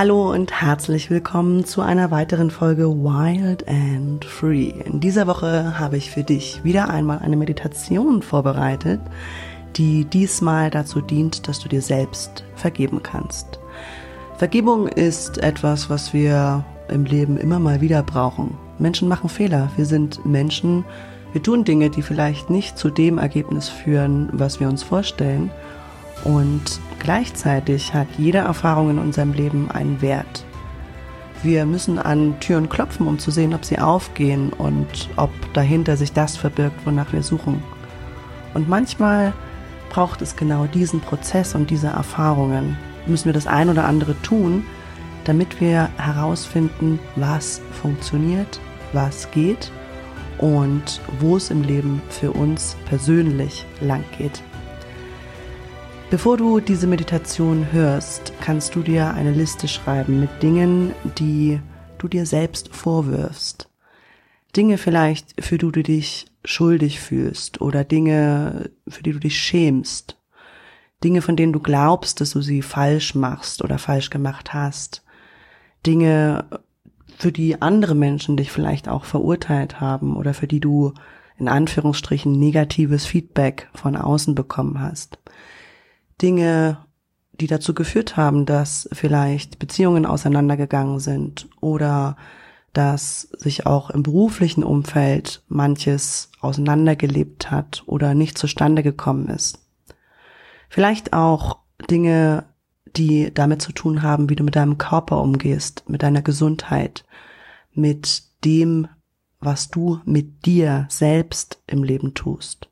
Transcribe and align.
Hallo 0.00 0.32
und 0.32 0.62
herzlich 0.62 1.10
willkommen 1.10 1.66
zu 1.66 1.82
einer 1.82 2.10
weiteren 2.10 2.50
Folge 2.50 2.88
Wild 2.88 3.68
and 3.68 4.24
Free. 4.24 4.72
In 4.86 4.98
dieser 4.98 5.26
Woche 5.26 5.78
habe 5.78 5.98
ich 5.98 6.10
für 6.10 6.24
dich 6.24 6.64
wieder 6.64 6.88
einmal 6.88 7.18
eine 7.18 7.36
Meditation 7.36 8.22
vorbereitet, 8.22 8.98
die 9.76 10.06
diesmal 10.06 10.70
dazu 10.70 11.02
dient, 11.02 11.46
dass 11.48 11.60
du 11.60 11.68
dir 11.68 11.82
selbst 11.82 12.44
vergeben 12.54 13.02
kannst. 13.02 13.60
Vergebung 14.38 14.88
ist 14.88 15.36
etwas, 15.36 15.90
was 15.90 16.14
wir 16.14 16.64
im 16.88 17.04
Leben 17.04 17.36
immer 17.36 17.58
mal 17.58 17.82
wieder 17.82 18.02
brauchen. 18.02 18.56
Menschen 18.78 19.06
machen 19.06 19.28
Fehler. 19.28 19.70
Wir 19.76 19.84
sind 19.84 20.24
Menschen. 20.24 20.82
Wir 21.34 21.42
tun 21.42 21.64
Dinge, 21.64 21.90
die 21.90 22.00
vielleicht 22.00 22.48
nicht 22.48 22.78
zu 22.78 22.88
dem 22.88 23.18
Ergebnis 23.18 23.68
führen, 23.68 24.30
was 24.32 24.60
wir 24.60 24.68
uns 24.70 24.82
vorstellen. 24.82 25.50
Und 26.24 26.80
gleichzeitig 26.98 27.94
hat 27.94 28.08
jede 28.18 28.38
Erfahrung 28.38 28.90
in 28.90 28.98
unserem 28.98 29.32
Leben 29.32 29.70
einen 29.70 30.00
Wert. 30.02 30.44
Wir 31.42 31.64
müssen 31.64 31.98
an 31.98 32.38
Türen 32.40 32.68
klopfen, 32.68 33.06
um 33.06 33.18
zu 33.18 33.30
sehen, 33.30 33.54
ob 33.54 33.64
sie 33.64 33.78
aufgehen 33.78 34.52
und 34.52 35.08
ob 35.16 35.30
dahinter 35.54 35.96
sich 35.96 36.12
das 36.12 36.36
verbirgt, 36.36 36.84
wonach 36.84 37.12
wir 37.12 37.22
suchen. 37.22 37.62
Und 38.52 38.68
manchmal 38.68 39.32
braucht 39.88 40.20
es 40.20 40.36
genau 40.36 40.66
diesen 40.66 41.00
Prozess 41.00 41.54
und 41.54 41.70
diese 41.70 41.88
Erfahrungen. 41.88 42.76
Müssen 43.06 43.26
wir 43.26 43.32
das 43.32 43.46
ein 43.46 43.70
oder 43.70 43.86
andere 43.86 44.20
tun, 44.20 44.64
damit 45.24 45.60
wir 45.60 45.88
herausfinden, 45.96 46.98
was 47.16 47.62
funktioniert, 47.80 48.60
was 48.92 49.30
geht 49.30 49.72
und 50.38 51.00
wo 51.20 51.36
es 51.36 51.50
im 51.50 51.62
Leben 51.62 52.02
für 52.08 52.32
uns 52.32 52.76
persönlich 52.86 53.64
lang 53.80 54.04
geht. 54.18 54.42
Bevor 56.10 56.36
du 56.36 56.58
diese 56.58 56.88
Meditation 56.88 57.70
hörst, 57.70 58.32
kannst 58.40 58.74
du 58.74 58.82
dir 58.82 59.14
eine 59.14 59.30
Liste 59.30 59.68
schreiben 59.68 60.18
mit 60.18 60.42
Dingen, 60.42 60.92
die 61.20 61.60
du 61.98 62.08
dir 62.08 62.26
selbst 62.26 62.74
vorwirfst. 62.74 63.68
Dinge 64.56 64.76
vielleicht, 64.76 65.40
für 65.40 65.56
die 65.56 65.70
du 65.70 65.82
dich 65.84 66.26
schuldig 66.44 66.98
fühlst 66.98 67.60
oder 67.60 67.84
Dinge, 67.84 68.70
für 68.88 69.04
die 69.04 69.12
du 69.12 69.20
dich 69.20 69.38
schämst. 69.38 70.16
Dinge, 71.04 71.22
von 71.22 71.36
denen 71.36 71.52
du 71.52 71.60
glaubst, 71.60 72.20
dass 72.20 72.30
du 72.30 72.40
sie 72.40 72.62
falsch 72.62 73.14
machst 73.14 73.62
oder 73.62 73.78
falsch 73.78 74.10
gemacht 74.10 74.52
hast. 74.52 75.04
Dinge, 75.86 76.44
für 77.18 77.30
die 77.30 77.62
andere 77.62 77.94
Menschen 77.94 78.36
dich 78.36 78.50
vielleicht 78.50 78.88
auch 78.88 79.04
verurteilt 79.04 79.80
haben 79.80 80.16
oder 80.16 80.34
für 80.34 80.48
die 80.48 80.60
du 80.60 80.92
in 81.38 81.46
Anführungsstrichen 81.46 82.32
negatives 82.32 83.06
Feedback 83.06 83.68
von 83.74 83.94
außen 83.94 84.34
bekommen 84.34 84.80
hast. 84.80 85.20
Dinge, 86.22 86.78
die 87.32 87.46
dazu 87.46 87.74
geführt 87.74 88.16
haben, 88.16 88.46
dass 88.46 88.88
vielleicht 88.92 89.58
Beziehungen 89.58 90.06
auseinandergegangen 90.06 91.00
sind 91.00 91.48
oder 91.60 92.16
dass 92.72 93.22
sich 93.38 93.66
auch 93.66 93.90
im 93.90 94.02
beruflichen 94.02 94.62
Umfeld 94.62 95.42
manches 95.48 96.30
auseinandergelebt 96.40 97.50
hat 97.50 97.82
oder 97.86 98.14
nicht 98.14 98.38
zustande 98.38 98.82
gekommen 98.82 99.28
ist. 99.28 99.58
Vielleicht 100.68 101.12
auch 101.12 101.58
Dinge, 101.90 102.44
die 102.96 103.32
damit 103.34 103.62
zu 103.62 103.72
tun 103.72 104.02
haben, 104.02 104.30
wie 104.30 104.36
du 104.36 104.44
mit 104.44 104.56
deinem 104.56 104.78
Körper 104.78 105.20
umgehst, 105.20 105.88
mit 105.88 106.02
deiner 106.02 106.22
Gesundheit, 106.22 107.04
mit 107.72 108.22
dem, 108.44 108.86
was 109.40 109.68
du 109.68 110.00
mit 110.04 110.46
dir 110.46 110.86
selbst 110.88 111.60
im 111.66 111.82
Leben 111.82 112.14
tust. 112.14 112.69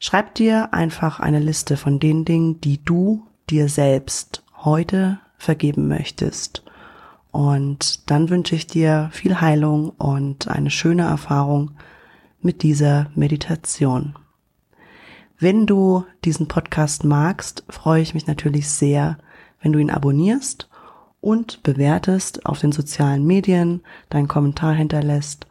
Schreib 0.00 0.34
dir 0.34 0.72
einfach 0.72 1.18
eine 1.18 1.40
Liste 1.40 1.76
von 1.76 1.98
den 1.98 2.24
Dingen, 2.24 2.60
die 2.60 2.82
du 2.84 3.26
dir 3.50 3.68
selbst 3.68 4.44
heute 4.56 5.18
vergeben 5.36 5.88
möchtest. 5.88 6.62
Und 7.32 8.08
dann 8.10 8.30
wünsche 8.30 8.54
ich 8.54 8.66
dir 8.66 9.10
viel 9.12 9.40
Heilung 9.40 9.90
und 9.90 10.48
eine 10.48 10.70
schöne 10.70 11.02
Erfahrung 11.02 11.72
mit 12.40 12.62
dieser 12.62 13.10
Meditation. 13.14 14.14
Wenn 15.38 15.66
du 15.66 16.04
diesen 16.24 16.48
Podcast 16.48 17.04
magst, 17.04 17.64
freue 17.68 18.02
ich 18.02 18.14
mich 18.14 18.26
natürlich 18.26 18.68
sehr, 18.68 19.18
wenn 19.60 19.72
du 19.72 19.78
ihn 19.78 19.90
abonnierst 19.90 20.68
und 21.20 21.62
bewertest 21.62 22.46
auf 22.46 22.60
den 22.60 22.72
sozialen 22.72 23.26
Medien, 23.26 23.82
deinen 24.10 24.28
Kommentar 24.28 24.74
hinterlässt 24.74 25.46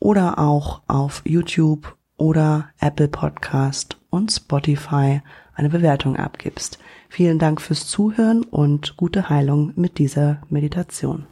oder 0.00 0.38
auch 0.38 0.82
auf 0.86 1.22
YouTube 1.24 1.96
oder 2.16 2.68
Apple 2.80 3.08
Podcast 3.08 3.96
und 4.10 4.30
Spotify 4.30 5.20
eine 5.54 5.68
Bewertung 5.68 6.16
abgibst. 6.16 6.78
Vielen 7.08 7.38
Dank 7.38 7.60
fürs 7.60 7.86
Zuhören 7.86 8.44
und 8.44 8.96
gute 8.96 9.28
Heilung 9.28 9.72
mit 9.76 9.98
dieser 9.98 10.38
Meditation. 10.48 11.26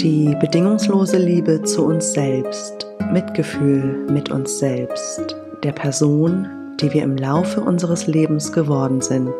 Die 0.00 0.36
bedingungslose 0.40 1.18
Liebe 1.18 1.62
zu 1.62 1.84
uns 1.84 2.12
selbst, 2.12 2.86
Mitgefühl 3.12 4.06
mit 4.10 4.30
uns 4.30 4.58
selbst 4.58 5.36
der 5.62 5.72
Person, 5.72 6.48
die 6.80 6.92
wir 6.92 7.02
im 7.02 7.16
Laufe 7.16 7.60
unseres 7.60 8.06
Lebens 8.06 8.52
geworden 8.52 9.00
sind, 9.00 9.32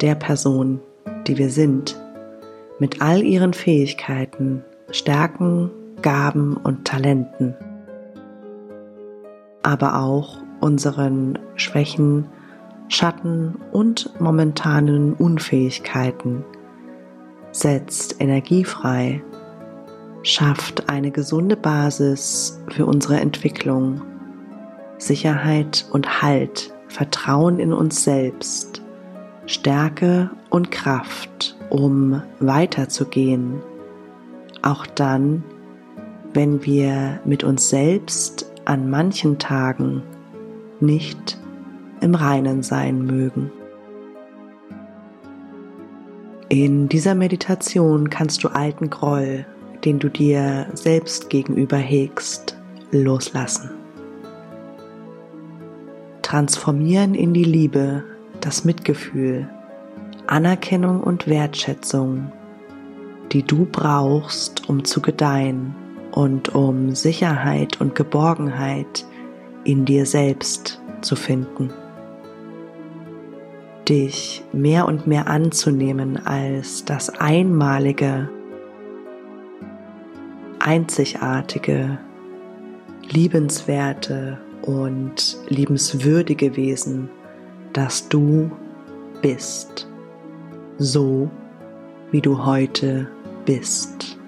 der 0.00 0.14
Person, 0.14 0.80
die 1.26 1.36
wir 1.36 1.50
sind, 1.50 2.00
mit 2.78 3.02
all 3.02 3.22
ihren 3.22 3.52
Fähigkeiten, 3.52 4.64
Stärken, 4.90 5.70
Gaben 6.00 6.56
und 6.56 6.86
Talenten, 6.86 7.54
aber 9.62 10.00
auch 10.00 10.38
unseren 10.60 11.38
Schwächen, 11.56 12.26
Schatten 12.88 13.56
und 13.72 14.18
momentanen 14.20 15.12
Unfähigkeiten, 15.14 16.44
setzt 17.50 18.20
energiefrei, 18.20 19.22
schafft 20.22 20.88
eine 20.88 21.10
gesunde 21.10 21.56
Basis 21.56 22.62
für 22.68 22.86
unsere 22.86 23.20
Entwicklung 23.20 24.00
Sicherheit 24.98 25.86
und 25.92 26.22
Halt, 26.22 26.72
Vertrauen 26.88 27.58
in 27.58 27.72
uns 27.72 28.04
selbst, 28.04 28.82
Stärke 29.46 30.30
und 30.50 30.70
Kraft, 30.70 31.56
um 31.70 32.22
weiterzugehen, 32.40 33.60
auch 34.62 34.86
dann, 34.86 35.44
wenn 36.32 36.64
wir 36.64 37.20
mit 37.24 37.44
uns 37.44 37.68
selbst 37.68 38.50
an 38.64 38.90
manchen 38.90 39.38
Tagen 39.38 40.02
nicht 40.80 41.38
im 42.00 42.14
Reinen 42.14 42.62
sein 42.62 43.02
mögen. 43.04 43.50
In 46.48 46.88
dieser 46.88 47.14
Meditation 47.14 48.08
kannst 48.08 48.42
du 48.44 48.48
alten 48.48 48.88
Groll, 48.88 49.44
den 49.84 49.98
du 49.98 50.08
dir 50.08 50.66
selbst 50.74 51.28
gegenüber 51.28 51.76
hegst, 51.76 52.56
loslassen 52.92 53.85
transformieren 56.26 57.14
in 57.14 57.34
die 57.34 57.44
Liebe, 57.44 58.02
das 58.40 58.64
Mitgefühl, 58.64 59.48
Anerkennung 60.26 61.00
und 61.00 61.28
Wertschätzung, 61.28 62.32
die 63.30 63.44
du 63.44 63.64
brauchst, 63.70 64.68
um 64.68 64.84
zu 64.84 65.00
gedeihen 65.00 65.76
und 66.10 66.52
um 66.52 66.96
Sicherheit 66.96 67.80
und 67.80 67.94
Geborgenheit 67.94 69.06
in 69.62 69.84
dir 69.84 70.04
selbst 70.04 70.82
zu 71.00 71.14
finden. 71.14 71.72
Dich 73.88 74.42
mehr 74.52 74.88
und 74.88 75.06
mehr 75.06 75.28
anzunehmen 75.28 76.26
als 76.26 76.84
das 76.84 77.08
einmalige, 77.08 78.28
einzigartige, 80.58 81.98
liebenswerte 83.08 84.40
und 84.66 85.38
liebenswürdige 85.48 86.56
Wesen, 86.56 87.08
das 87.72 88.08
du 88.08 88.50
bist, 89.22 89.88
so 90.78 91.30
wie 92.10 92.20
du 92.20 92.44
heute 92.44 93.08
bist. 93.44 94.18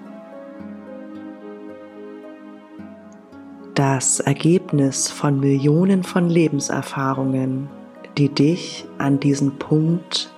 Das 3.75 4.21
Ergebnis 4.21 5.11
von 5.11 5.39
Millionen 5.39 6.03
von 6.03 6.29
Lebenserfahrungen, 6.29 7.69
die 8.17 8.29
dich 8.29 8.87
an 8.99 9.21
diesen 9.21 9.59
Punkt 9.59 10.33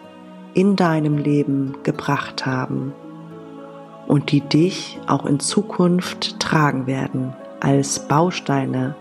in 0.52 0.76
deinem 0.76 1.16
Leben 1.16 1.76
gebracht 1.82 2.44
haben 2.44 2.92
und 4.08 4.32
die 4.32 4.40
dich 4.40 4.98
auch 5.06 5.24
in 5.24 5.40
Zukunft 5.40 6.38
tragen 6.40 6.86
werden 6.86 7.34
als 7.60 8.08
Bausteine 8.08 8.94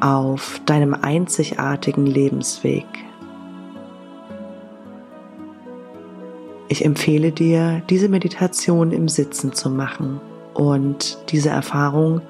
auf 0.00 0.60
deinem 0.66 0.94
einzigartigen 0.94 2.06
Lebensweg. 2.06 2.86
Ich 6.68 6.84
empfehle 6.84 7.32
dir, 7.32 7.82
diese 7.88 8.08
Meditation 8.08 8.92
im 8.92 9.08
Sitzen 9.08 9.52
zu 9.52 9.70
machen 9.70 10.20
und 10.54 11.18
diese 11.30 11.48
Erfahrung 11.48 12.20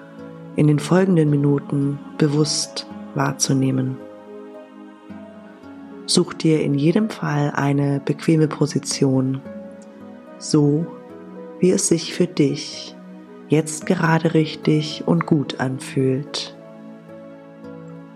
in 0.54 0.66
den 0.66 0.78
folgenden 0.78 1.30
Minuten 1.30 1.98
bewusst 2.18 2.86
wahrzunehmen. 3.14 3.96
Such 6.06 6.34
dir 6.34 6.62
in 6.62 6.74
jedem 6.74 7.10
Fall 7.10 7.52
eine 7.54 8.00
bequeme 8.04 8.48
Position, 8.48 9.40
so 10.38 10.86
wie 11.60 11.70
es 11.70 11.88
sich 11.88 12.14
für 12.14 12.26
dich 12.26 12.96
jetzt 13.48 13.86
gerade 13.86 14.34
richtig 14.34 15.04
und 15.06 15.26
gut 15.26 15.60
anfühlt. 15.60 16.57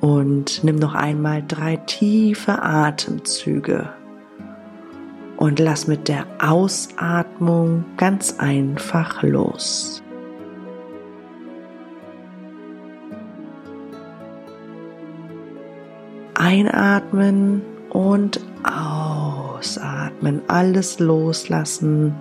Und 0.03 0.65
nimm 0.65 0.77
noch 0.77 0.95
einmal 0.95 1.45
drei 1.47 1.77
tiefe 1.77 2.61
Atemzüge 2.61 3.89
und 5.37 5.61
lass 5.61 5.87
mit 5.87 6.09
der 6.09 6.27
Ausatmung 6.41 7.85
ganz 7.97 8.39
einfach 8.39 9.23
los. 9.23 10.03
Einatmen 16.35 17.63
und 17.91 18.41
ausatmen, 18.65 20.43
alles 20.49 20.99
loslassen. 20.99 22.15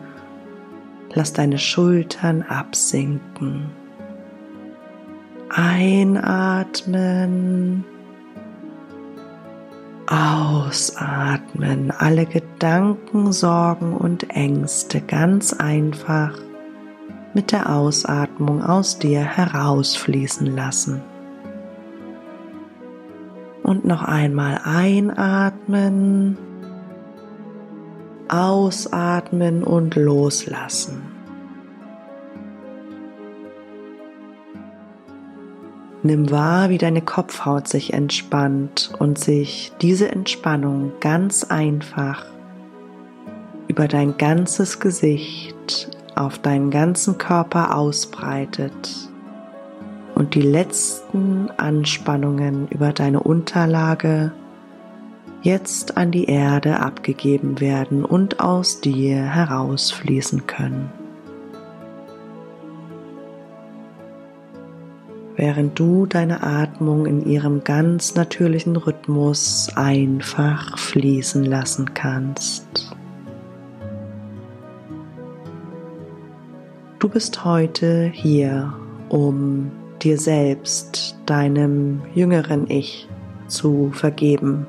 Lass 1.14 1.34
deine 1.34 1.58
Schultern 1.58 2.44
absinken. 2.44 3.81
Einatmen. 5.54 7.04
Ausatmen. 10.08 11.92
Alle 11.92 12.26
Gedanken, 12.26 13.34
Sorgen 13.34 13.94
und 13.98 14.30
Ängste 14.30 15.02
ganz 15.02 15.52
einfach 15.54 16.32
mit 17.34 17.52
der 17.52 17.70
Ausatmung 17.70 18.64
aus 18.64 18.98
dir 18.98 19.22
herausfließen 19.22 20.56
lassen. 20.56 21.02
Und 23.64 23.84
noch 23.86 24.04
einmal 24.04 24.62
einatmen, 24.64 26.38
ausatmen 28.30 29.64
und 29.64 29.96
loslassen. 29.96 31.11
Nimm 36.04 36.32
wahr, 36.32 36.70
wie 36.70 36.80
deine 36.80 37.02
Kopfhaut 37.02 37.68
sich 37.68 37.94
entspannt 37.94 38.92
und 38.98 39.20
sich 39.20 39.72
diese 39.82 40.10
Entspannung 40.10 40.94
ganz 41.00 41.44
einfach 41.44 42.26
über 43.68 43.88
dein 43.88 44.18
ganzes 44.18 44.80
Gesicht 44.80 45.90
auf 46.16 46.40
deinen 46.40 46.72
ganzen 46.72 47.20
Körper 47.20 47.76
ausbreitet 47.76 49.10
und 50.16 50.34
die 50.34 50.42
letzten 50.42 51.52
Anspannungen 51.58 52.68
über 52.70 52.94
deine 52.94 53.22
Unterlage 53.22 54.32
jetzt 55.44 55.98
an 55.98 56.12
die 56.12 56.26
Erde 56.26 56.80
abgegeben 56.80 57.60
werden 57.60 58.06
und 58.06 58.40
aus 58.40 58.82
dir 58.82 59.18
herausfließen 59.22 60.48
können. 60.48 61.01
Während 65.36 65.80
du 65.80 66.06
deine 66.06 66.44
Atmung 66.44 67.06
in 67.06 67.26
ihrem 67.26 67.64
ganz 67.64 68.16
natürlichen 68.16 68.76
Rhythmus 68.76 69.70
einfach 69.76 70.78
fließen 70.78 71.46
lassen 71.46 71.94
kannst. 71.94 72.96
Du 77.00 77.10
bist 77.10 77.46
heute 77.46 78.12
hier, 78.14 78.74
um 79.10 79.72
dir 80.02 80.18
selbst, 80.18 81.16
deinem 81.26 82.02
jüngeren 82.14 82.70
Ich, 82.70 83.08
zu 83.48 83.92
vergeben. 83.92 84.68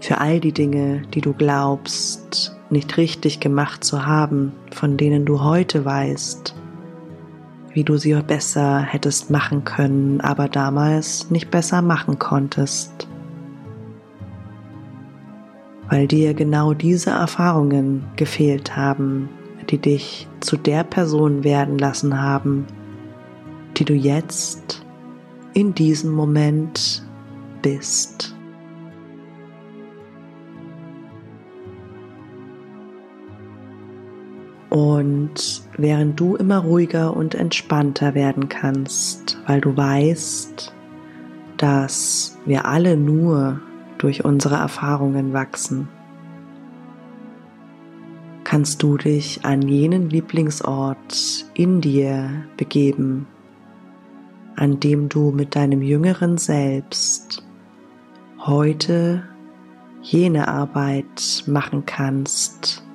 Für 0.00 0.18
all 0.18 0.40
die 0.40 0.52
Dinge, 0.52 1.02
die 1.14 1.20
du 1.20 1.32
glaubst, 1.32 2.56
nicht 2.70 2.96
richtig 2.96 3.40
gemacht 3.40 3.84
zu 3.84 4.06
haben, 4.06 4.52
von 4.72 4.96
denen 4.96 5.24
du 5.24 5.42
heute 5.42 5.84
weißt, 5.84 6.54
wie 7.76 7.84
du 7.84 7.98
sie 7.98 8.14
besser 8.26 8.80
hättest 8.80 9.30
machen 9.30 9.64
können, 9.64 10.22
aber 10.22 10.48
damals 10.48 11.30
nicht 11.30 11.50
besser 11.50 11.82
machen 11.82 12.18
konntest. 12.18 13.06
Weil 15.90 16.08
dir 16.08 16.32
genau 16.32 16.72
diese 16.72 17.10
Erfahrungen 17.10 18.02
gefehlt 18.16 18.78
haben, 18.78 19.28
die 19.68 19.76
dich 19.76 20.26
zu 20.40 20.56
der 20.56 20.84
Person 20.84 21.44
werden 21.44 21.76
lassen 21.76 22.18
haben, 22.18 22.66
die 23.76 23.84
du 23.84 23.92
jetzt 23.92 24.82
in 25.52 25.74
diesem 25.74 26.12
Moment 26.12 27.06
bist. 27.60 28.35
Und 34.76 35.62
während 35.78 36.20
du 36.20 36.36
immer 36.36 36.58
ruhiger 36.58 37.16
und 37.16 37.34
entspannter 37.34 38.12
werden 38.14 38.50
kannst, 38.50 39.38
weil 39.46 39.62
du 39.62 39.74
weißt, 39.74 40.70
dass 41.56 42.36
wir 42.44 42.66
alle 42.66 42.98
nur 42.98 43.62
durch 43.96 44.26
unsere 44.26 44.56
Erfahrungen 44.56 45.32
wachsen, 45.32 45.88
kannst 48.44 48.82
du 48.82 48.98
dich 48.98 49.46
an 49.46 49.62
jenen 49.62 50.10
Lieblingsort 50.10 51.46
in 51.54 51.80
dir 51.80 52.44
begeben, 52.58 53.26
an 54.56 54.78
dem 54.78 55.08
du 55.08 55.30
mit 55.30 55.56
deinem 55.56 55.80
jüngeren 55.80 56.36
Selbst 56.36 57.42
heute 58.40 59.22
jene 60.02 60.48
Arbeit 60.48 61.44
machen 61.46 61.86
kannst, 61.86 62.85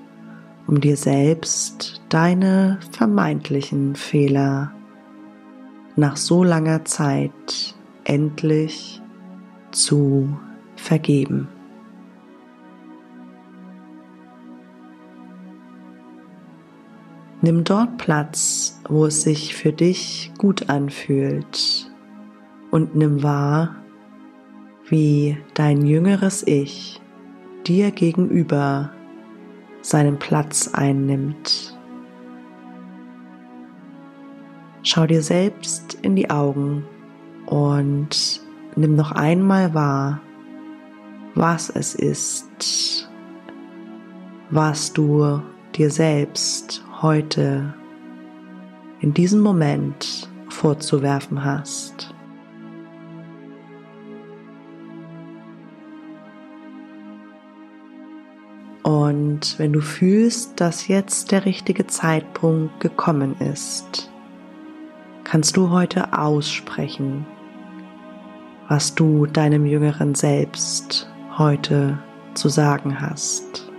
um 0.72 0.80
dir 0.80 0.96
selbst 0.96 2.02
deine 2.08 2.80
vermeintlichen 2.92 3.94
Fehler 3.94 4.72
nach 5.98 6.16
so 6.16 6.46
langer 6.46 6.86
Zeit 6.86 7.76
endlich 8.06 9.02
zu 9.72 10.38
vergeben. 10.78 11.50
Nimm 17.42 17.66
dort 17.66 17.98
Platz, 17.98 18.80
wo 18.88 19.08
es 19.08 19.24
sich 19.24 19.54
für 19.54 19.74
dich 19.74 20.32
gut 20.38 20.70
anfühlt 20.70 21.92
und 22.70 22.96
nimm 22.96 23.24
wahr, 23.24 23.76
wie 24.88 25.38
dein 25.54 25.86
jüngeres 25.86 26.48
Ich 26.48 27.02
dir 27.68 27.92
gegenüber 27.92 28.92
seinen 29.82 30.18
Platz 30.18 30.70
einnimmt. 30.74 31.78
Schau 34.84 35.06
dir 35.06 35.22
selbst 35.22 35.96
in 36.02 36.16
die 36.16 36.30
Augen 36.30 36.86
und 37.46 38.42
nimm 38.76 38.96
noch 38.96 39.12
einmal 39.12 39.74
wahr, 39.74 40.22
was 41.36 41.70
es 41.70 41.96
ist, 41.96 43.10
was 44.50 44.92
du 44.92 45.42
dir 45.76 45.90
selbst 45.90 46.84
heute 47.02 47.74
in 49.00 49.14
diesem 49.14 49.42
Moment 49.42 50.30
vorzuwerfen 50.50 51.44
hast. 51.44 52.11
Und 58.84 59.60
wenn 59.60 59.74
du 59.74 59.82
fühlst, 59.82 60.60
dass 60.60 60.88
jetzt 60.88 61.32
der 61.32 61.46
richtige 61.46 61.86
Zeitpunkt 61.88 62.80
gekommen 62.80 63.36
ist, 63.40 64.12
kannst 65.24 65.56
du 65.56 65.70
heute 65.70 66.18
aussprechen, 66.18 67.26
was 68.68 68.96
du 68.96 69.28
deinem 69.28 69.66
jüngeren 69.66 70.16
Selbst 70.16 71.12
heute 71.38 72.00
zu 72.34 72.50
sagen 72.50 73.02
hast. 73.02 73.70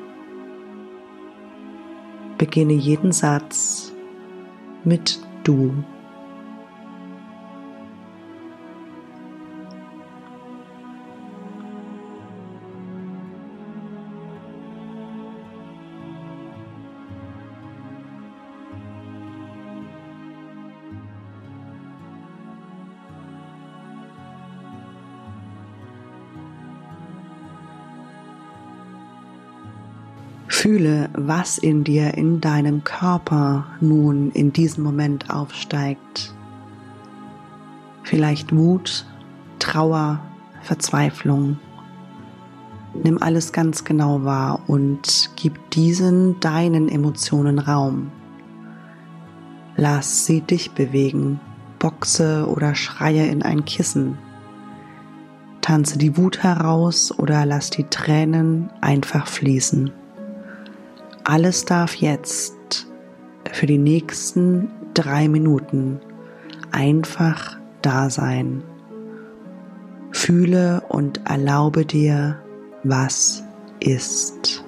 Beginne 2.39 2.75
jeden 2.75 3.13
Satz 3.13 3.93
mit 4.85 5.21
du. 5.45 5.73
Fühle, 30.62 31.11
was 31.14 31.59
in 31.59 31.83
dir, 31.83 32.14
in 32.14 32.40
deinem 32.40 32.85
Körper 32.85 33.66
nun 33.81 34.31
in 34.31 34.52
diesem 34.52 34.85
Moment 34.85 35.28
aufsteigt. 35.28 36.33
Vielleicht 38.04 38.54
Wut, 38.54 39.04
Trauer, 39.59 40.21
Verzweiflung. 40.61 41.59
Nimm 42.95 43.21
alles 43.21 43.52
ganz 43.52 43.83
genau 43.83 44.23
wahr 44.23 44.61
und 44.69 45.31
gib 45.35 45.73
diesen 45.73 46.38
deinen 46.38 46.88
Emotionen 46.88 47.59
Raum. 47.59 48.12
Lass 49.75 50.26
sie 50.26 50.42
dich 50.42 50.71
bewegen, 50.71 51.40
boxe 51.81 52.47
oder 52.49 52.76
schreie 52.76 53.26
in 53.26 53.42
ein 53.42 53.64
Kissen. 53.64 54.16
Tanze 55.61 55.99
die 55.99 56.16
Wut 56.16 56.45
heraus 56.45 57.12
oder 57.19 57.47
lass 57.47 57.71
die 57.71 57.88
Tränen 57.90 58.71
einfach 58.81 59.26
fließen. 59.26 59.90
Alles 61.25 61.64
darf 61.64 61.95
jetzt 61.95 62.87
für 63.52 63.67
die 63.67 63.79
nächsten 63.79 64.71
drei 64.95 65.29
Minuten 65.29 66.00
einfach 66.73 67.57
da 67.81 68.11
sein. 68.11 68.62
Fühle 70.11 70.83
und 70.88 71.21
erlaube 71.29 71.87
dir, 71.87 72.38
was 72.83 73.43
ist. 73.81 74.62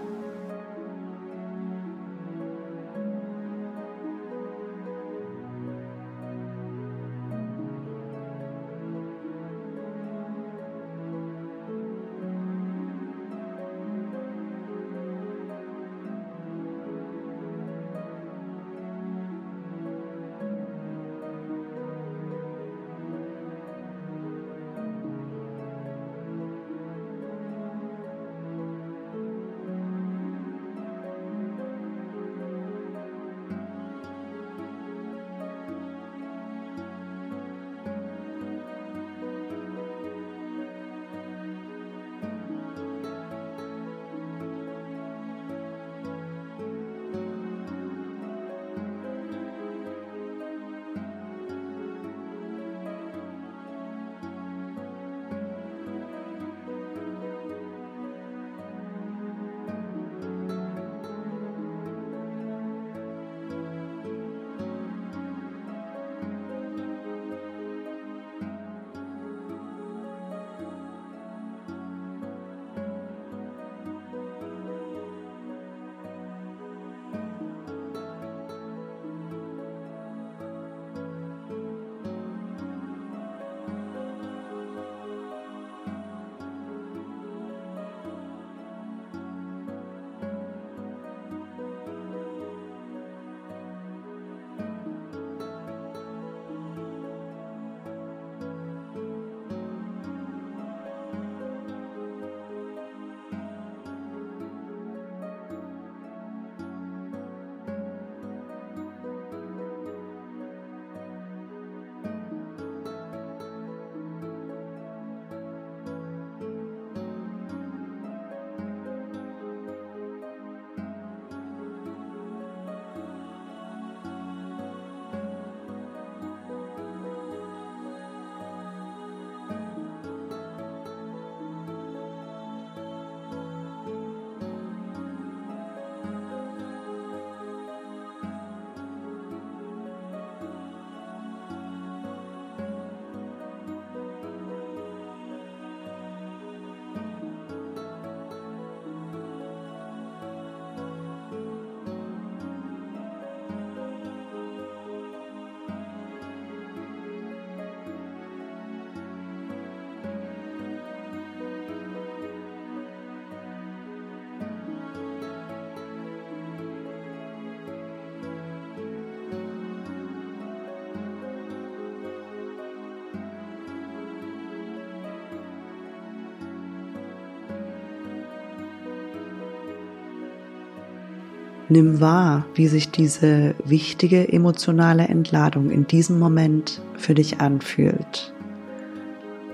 Nimm 181.74 182.00
wahr, 182.00 182.46
wie 182.54 182.68
sich 182.68 182.92
diese 182.92 183.56
wichtige 183.64 184.32
emotionale 184.32 185.08
Entladung 185.08 185.70
in 185.70 185.88
diesem 185.88 186.20
Moment 186.20 186.80
für 186.96 187.14
dich 187.14 187.40
anfühlt. 187.40 188.32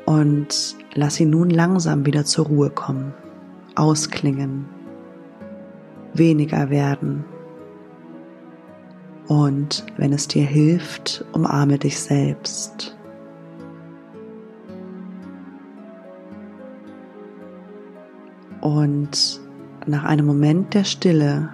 Und 0.05 0.77
lass 0.93 1.15
sie 1.15 1.25
nun 1.25 1.49
langsam 1.49 2.05
wieder 2.05 2.27
zur 2.27 2.45
Ruhe 2.45 2.69
kommen, 2.69 3.15
ausklingen, 3.75 4.67
weniger 6.12 6.69
werden. 6.69 7.25
Und 9.27 9.87
wenn 9.97 10.12
es 10.12 10.29
dir 10.29 10.45
hilft, 10.45 11.25
umarme 11.33 11.79
dich 11.79 11.99
selbst. 11.99 12.95
Und 18.61 19.41
nach 19.87 20.05
einem 20.05 20.27
Moment 20.27 20.75
der 20.75 20.85
Stille 20.85 21.49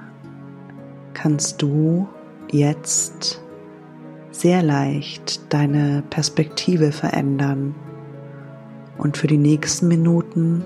kannst 1.17 1.63
du 1.63 2.07
jetzt 2.53 3.41
sehr 4.33 4.63
leicht 4.63 5.51
deine 5.53 6.05
Perspektive 6.11 6.93
verändern 6.93 7.75
und 8.99 9.17
für 9.17 9.27
die 9.27 9.39
nächsten 9.39 9.89
Minuten 9.89 10.63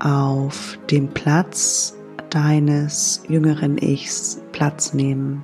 auf 0.00 0.78
dem 0.90 1.08
Platz 1.08 1.96
deines 2.28 3.22
jüngeren 3.26 3.78
Ichs 3.78 4.42
Platz 4.52 4.92
nehmen. 4.92 5.42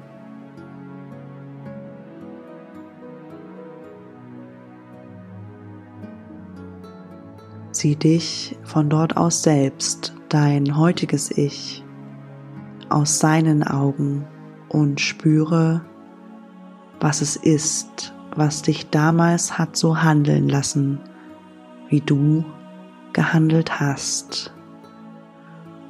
Sieh 7.72 7.96
dich 7.96 8.54
von 8.64 8.90
dort 8.90 9.16
aus 9.16 9.42
selbst, 9.42 10.14
dein 10.28 10.76
heutiges 10.76 11.30
Ich, 11.30 11.83
aus 12.94 13.18
seinen 13.18 13.64
Augen 13.64 14.24
und 14.68 15.00
spüre, 15.00 15.80
was 17.00 17.22
es 17.22 17.34
ist, 17.34 18.14
was 18.36 18.62
dich 18.62 18.88
damals 18.90 19.58
hat 19.58 19.76
so 19.76 20.00
handeln 20.00 20.48
lassen, 20.48 21.00
wie 21.88 22.00
du 22.00 22.44
gehandelt 23.12 23.80
hast. 23.80 24.52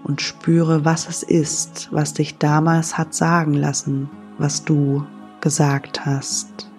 und 0.05 0.21
spüre, 0.21 0.85
was 0.85 1.09
es 1.09 1.23
ist, 1.23 1.89
was 1.91 2.13
dich 2.13 2.37
damals 2.37 2.99
hat 2.99 3.15
sagen 3.15 3.55
lassen, 3.55 4.11
was 4.37 4.63
du 4.63 5.03
gesagt 5.41 6.05
hast. 6.05 6.71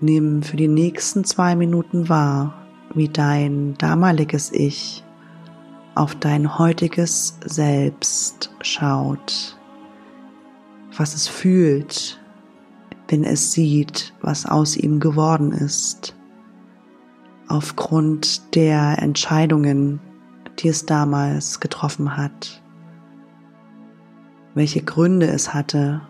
Nimm 0.00 0.42
für 0.44 0.56
die 0.56 0.68
nächsten 0.68 1.24
zwei 1.24 1.56
Minuten 1.56 2.08
wahr, 2.08 2.54
wie 2.94 3.08
dein 3.08 3.74
damaliges 3.78 4.52
Ich 4.52 5.04
auf 5.94 6.14
dein 6.14 6.58
heutiges 6.58 7.38
Selbst 7.44 8.50
schaut, 8.62 9.58
was 10.96 11.14
es 11.14 11.28
fühlt, 11.28 12.20
wenn 13.08 13.24
es 13.24 13.52
sieht, 13.52 14.14
was 14.20 14.46
aus 14.46 14.76
ihm 14.76 15.00
geworden 15.00 15.52
ist, 15.52 16.14
aufgrund 17.48 18.54
der 18.54 19.02
Entscheidungen, 19.02 20.00
die 20.58 20.68
es 20.68 20.86
damals 20.86 21.60
getroffen 21.60 22.16
hat, 22.16 22.62
welche 24.54 24.82
Gründe 24.82 25.26
es 25.26 25.52
hatte, 25.52 26.02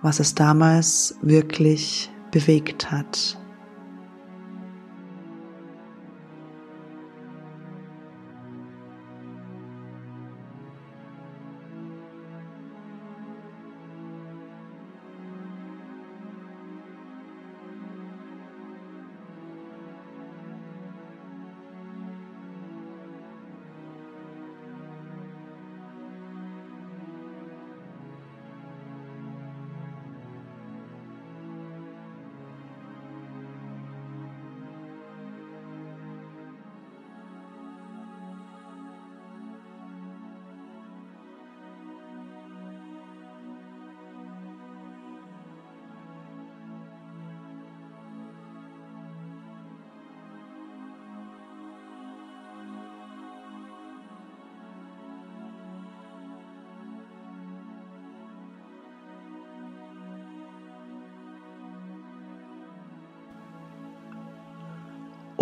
was 0.00 0.18
es 0.18 0.34
damals 0.34 1.16
wirklich 1.22 2.10
bewegt 2.30 2.90
hat. 2.90 3.38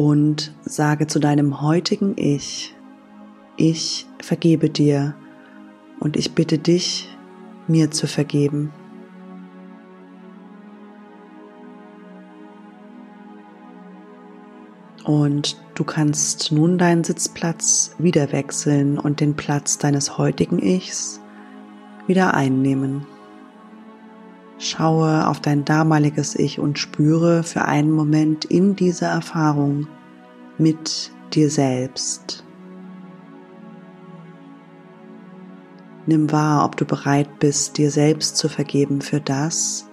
Und 0.00 0.54
sage 0.62 1.08
zu 1.08 1.18
deinem 1.18 1.60
heutigen 1.60 2.14
Ich, 2.16 2.74
ich 3.58 4.06
vergebe 4.22 4.70
dir 4.70 5.14
und 5.98 6.16
ich 6.16 6.34
bitte 6.34 6.56
dich, 6.56 7.14
mir 7.68 7.90
zu 7.90 8.06
vergeben. 8.06 8.72
Und 15.04 15.60
du 15.74 15.84
kannst 15.84 16.50
nun 16.50 16.78
deinen 16.78 17.04
Sitzplatz 17.04 17.94
wieder 17.98 18.32
wechseln 18.32 18.98
und 18.98 19.20
den 19.20 19.36
Platz 19.36 19.76
deines 19.76 20.16
heutigen 20.16 20.62
Ichs 20.62 21.20
wieder 22.06 22.32
einnehmen. 22.32 23.06
Schaue 24.56 25.26
auf 25.26 25.40
dein 25.40 25.66
damaliges 25.66 26.34
Ich 26.36 26.58
und 26.58 26.78
spüre 26.78 27.42
für 27.42 27.66
einen 27.66 27.90
Moment 27.90 28.46
in 28.46 28.76
dieser 28.76 29.08
Erfahrung 29.08 29.86
mit 30.60 31.10
dir 31.32 31.50
selbst. 31.50 32.44
Nimm 36.06 36.30
wahr, 36.30 36.64
ob 36.64 36.76
du 36.76 36.84
bereit 36.84 37.38
bist, 37.38 37.78
dir 37.78 37.90
selbst 37.90 38.36
zu 38.36 38.48
vergeben 38.48 39.00
für 39.00 39.20
das, 39.20 39.88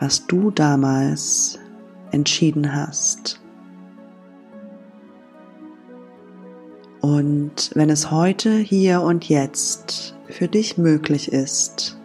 was 0.00 0.26
du 0.26 0.50
damals 0.50 1.58
entschieden 2.10 2.74
hast. 2.74 3.40
Und 7.00 7.70
wenn 7.74 7.90
es 7.90 8.10
heute, 8.10 8.58
hier 8.58 9.02
und 9.02 9.28
jetzt 9.28 10.16
für 10.28 10.48
dich 10.48 10.76
möglich 10.76 11.32
ist, 11.32 11.98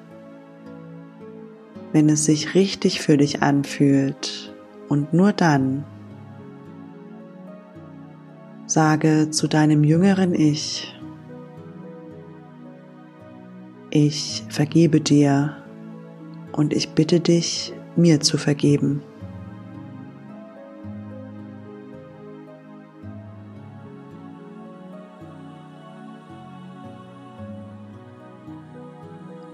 wenn 1.91 2.08
es 2.10 2.25
sich 2.25 2.54
richtig 2.54 3.01
für 3.01 3.17
dich 3.17 3.41
anfühlt 3.41 4.54
und 4.88 5.13
nur 5.13 5.34
dann 5.34 5.84
sage 8.71 9.29
zu 9.31 9.49
deinem 9.49 9.84
jüngeren 9.84 10.34
Ich, 10.34 10.95
ich 13.89 14.45
vergebe 14.47 15.01
dir 15.01 15.57
und 16.53 16.71
ich 16.71 16.91
bitte 16.91 17.19
dich, 17.19 17.73
mir 17.97 18.21
zu 18.21 18.38
vergeben. 18.38 19.03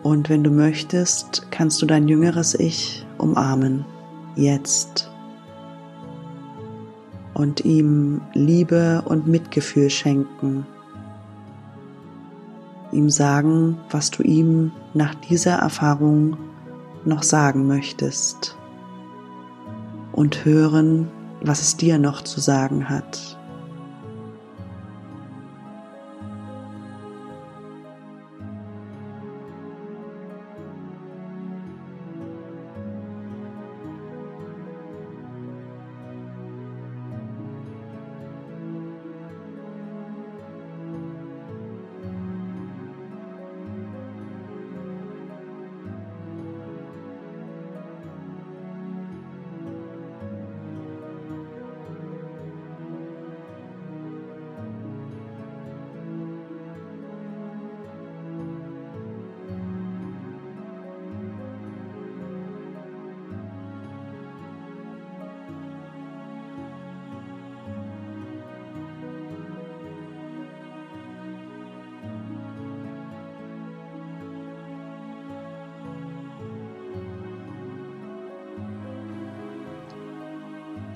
Und 0.03 0.29
wenn 0.29 0.43
du 0.43 0.51
möchtest, 0.51 1.47
kannst 1.49 1.81
du 1.81 1.87
dein 1.87 2.07
jüngeres 2.07 2.53
Ich 2.53 3.03
umarmen, 3.17 3.83
jetzt. 4.35 5.09
Und 7.37 7.65
ihm 7.65 8.21
Liebe 8.33 9.03
und 9.05 9.27
Mitgefühl 9.27 9.91
schenken. 9.91 10.65
Ihm 12.91 13.11
sagen, 13.11 13.77
was 13.91 14.09
du 14.09 14.23
ihm 14.23 14.71
nach 14.95 15.13
dieser 15.13 15.57
Erfahrung 15.57 16.35
noch 17.05 17.21
sagen 17.21 17.67
möchtest. 17.67 18.57
Und 20.13 20.45
hören, 20.45 21.09
was 21.43 21.61
es 21.61 21.77
dir 21.77 21.99
noch 21.99 22.23
zu 22.23 22.39
sagen 22.39 22.89
hat. 22.89 23.36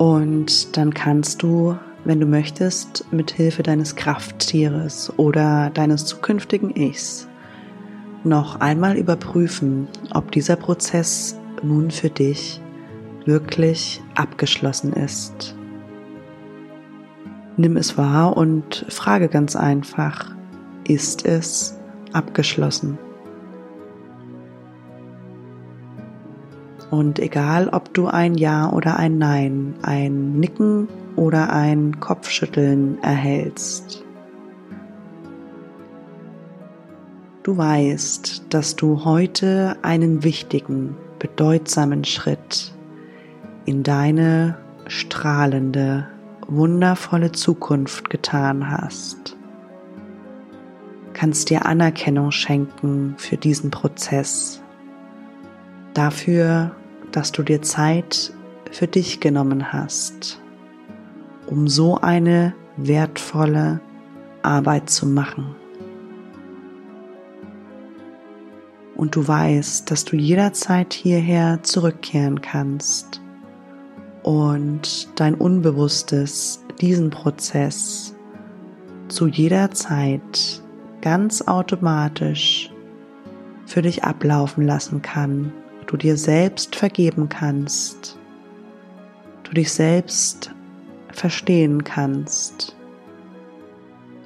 Und 0.01 0.77
dann 0.77 0.95
kannst 0.95 1.43
du, 1.43 1.77
wenn 2.05 2.19
du 2.19 2.25
möchtest, 2.25 3.05
mit 3.11 3.29
Hilfe 3.29 3.61
deines 3.61 3.95
Krafttieres 3.95 5.13
oder 5.17 5.69
deines 5.69 6.07
zukünftigen 6.07 6.75
Ichs 6.75 7.27
noch 8.23 8.59
einmal 8.61 8.97
überprüfen, 8.97 9.87
ob 10.11 10.31
dieser 10.31 10.55
Prozess 10.55 11.37
nun 11.61 11.91
für 11.91 12.09
dich 12.09 12.59
wirklich 13.25 14.01
abgeschlossen 14.15 14.93
ist. 14.93 15.55
Nimm 17.57 17.77
es 17.77 17.95
wahr 17.95 18.35
und 18.35 18.87
frage 18.89 19.27
ganz 19.27 19.55
einfach, 19.55 20.33
ist 20.87 21.27
es 21.27 21.77
abgeschlossen? 22.11 22.97
Und 26.91 27.19
egal, 27.19 27.69
ob 27.69 27.93
du 27.93 28.07
ein 28.07 28.35
Ja 28.35 28.69
oder 28.69 28.97
ein 28.97 29.17
Nein, 29.17 29.75
ein 29.81 30.33
Nicken 30.33 30.89
oder 31.15 31.53
ein 31.53 32.01
Kopfschütteln 32.01 33.01
erhältst, 33.01 34.03
du 37.43 37.55
weißt, 37.55 38.53
dass 38.53 38.75
du 38.75 39.05
heute 39.05 39.77
einen 39.83 40.25
wichtigen, 40.25 40.97
bedeutsamen 41.17 42.03
Schritt 42.03 42.75
in 43.65 43.83
deine 43.83 44.57
strahlende, 44.87 46.07
wundervolle 46.47 47.31
Zukunft 47.31 48.09
getan 48.09 48.69
hast. 48.69 49.37
Kannst 51.13 51.49
dir 51.49 51.65
Anerkennung 51.65 52.31
schenken 52.31 53.13
für 53.17 53.37
diesen 53.37 53.71
Prozess, 53.71 54.61
dafür, 55.93 56.75
dass 57.11 57.31
du 57.31 57.43
dir 57.43 57.61
Zeit 57.61 58.33
für 58.71 58.87
dich 58.87 59.19
genommen 59.19 59.71
hast, 59.73 60.41
um 61.47 61.67
so 61.67 61.97
eine 61.97 62.53
wertvolle 62.77 63.81
Arbeit 64.41 64.89
zu 64.89 65.05
machen. 65.05 65.55
Und 68.95 69.15
du 69.15 69.27
weißt, 69.27 69.89
dass 69.89 70.05
du 70.05 70.15
jederzeit 70.15 70.93
hierher 70.93 71.63
zurückkehren 71.63 72.41
kannst 72.41 73.21
und 74.23 75.09
dein 75.19 75.33
Unbewusstes 75.35 76.63
diesen 76.79 77.09
Prozess 77.09 78.15
zu 79.07 79.27
jeder 79.27 79.71
Zeit 79.71 80.61
ganz 81.01 81.41
automatisch 81.41 82.71
für 83.65 83.81
dich 83.81 84.03
ablaufen 84.03 84.65
lassen 84.65 85.01
kann, 85.01 85.51
du 85.91 85.97
dir 85.97 86.15
selbst 86.15 86.77
vergeben 86.77 87.27
kannst, 87.27 88.17
du 89.43 89.51
dich 89.51 89.73
selbst 89.73 90.49
verstehen 91.11 91.83
kannst 91.83 92.77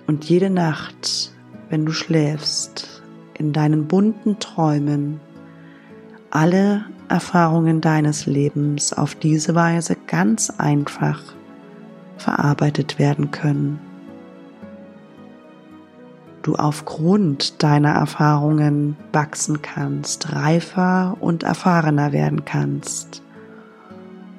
und 0.06 0.26
jede 0.26 0.52
Nacht, 0.52 1.34
wenn 1.70 1.84
du 1.84 1.92
schläfst, 1.92 3.02
in 3.34 3.52
deinen 3.52 3.88
bunten 3.88 4.38
Träumen 4.38 5.20
alle 6.30 6.86
Erfahrungen 7.10 7.82
deines 7.82 8.28
Lebens 8.28 8.94
auf 8.94 9.16
diese 9.16 9.56
Weise 9.56 9.98
ganz 10.06 10.52
einfach 10.52 11.20
verarbeitet 12.18 13.00
werden 13.00 13.32
können. 13.32 13.80
Du 16.46 16.54
aufgrund 16.54 17.64
deiner 17.64 17.94
Erfahrungen 17.94 18.98
wachsen 19.12 19.64
kannst, 19.64 20.32
reifer 20.32 21.18
und 21.20 21.42
erfahrener 21.42 22.12
werden 22.12 22.46
kannst 22.46 23.24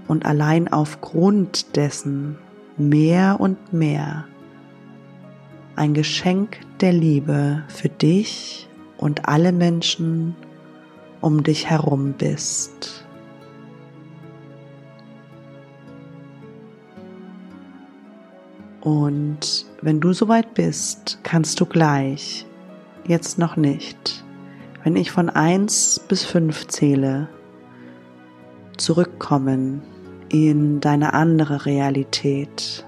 und 0.07 0.25
allein 0.25 0.73
aufgrund 0.73 1.75
dessen 1.75 2.39
mehr 2.77 3.41
und 3.41 3.73
mehr 3.73 4.25
ein 5.75 5.95
Geschenk 5.95 6.61
der 6.79 6.93
Liebe 6.93 7.65
für 7.67 7.89
dich 7.89 8.69
und 8.99 9.29
alle 9.29 9.51
Menschen 9.51 10.37
um 11.21 11.43
dich 11.43 11.69
herum 11.69 12.15
bist. 12.17 12.96
Und 18.87 19.67
wenn 19.83 19.99
du 19.99 20.13
soweit 20.13 20.55
bist, 20.55 21.19
kannst 21.25 21.59
du 21.59 21.67
gleich, 21.67 22.47
jetzt 23.05 23.37
noch 23.37 23.57
nicht, 23.57 24.25
wenn 24.85 24.95
ich 24.95 25.11
von 25.11 25.29
1 25.29 26.05
bis 26.07 26.23
5 26.23 26.69
zähle, 26.69 27.29
zurückkommen 28.77 29.83
in 30.29 30.79
deine 30.79 31.15
andere 31.15 31.67
Realität. 31.67 32.87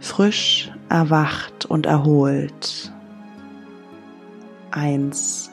Frisch, 0.00 0.72
erwacht 0.88 1.66
und 1.66 1.86
erholt. 1.86 2.92
Eins. 4.72 5.52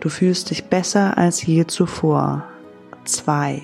Du 0.00 0.08
fühlst 0.08 0.48
dich 0.48 0.64
besser 0.70 1.18
als 1.18 1.44
je 1.44 1.66
zuvor. 1.66 2.44
2. 3.04 3.60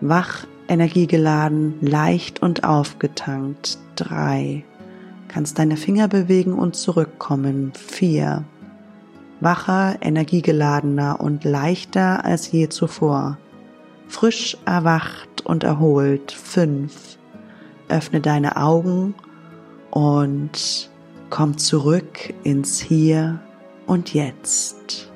Wach, 0.00 0.44
energiegeladen, 0.68 1.78
leicht 1.80 2.42
und 2.42 2.64
aufgetankt. 2.64 3.78
3. 3.96 4.64
Kannst 5.28 5.58
deine 5.58 5.76
Finger 5.76 6.08
bewegen 6.08 6.54
und 6.54 6.76
zurückkommen. 6.76 7.72
4. 7.74 8.44
Wacher, 9.40 9.96
energiegeladener 10.00 11.20
und 11.20 11.44
leichter 11.44 12.24
als 12.24 12.50
je 12.50 12.68
zuvor. 12.68 13.38
Frisch 14.08 14.56
erwacht 14.64 15.44
und 15.44 15.64
erholt. 15.64 16.32
5. 16.32 17.18
Öffne 17.88 18.20
deine 18.20 18.56
Augen 18.56 19.14
und 19.90 20.90
komm 21.30 21.58
zurück 21.58 22.34
ins 22.42 22.80
Hier 22.80 23.40
und 23.86 24.14
Jetzt. 24.14 25.07